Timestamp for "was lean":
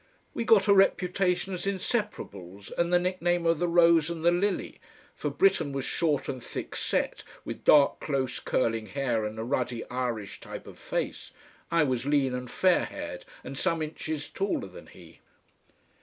11.83-12.33